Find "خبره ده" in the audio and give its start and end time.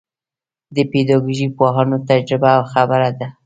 2.73-3.27